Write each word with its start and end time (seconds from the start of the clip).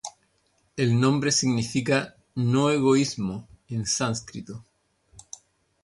El 0.77 0.99
nombre 0.99 1.31
significa 1.31 2.15
"No-Egoismo" 2.33 3.47
en 3.69 3.85
sánscrito. 3.85 4.65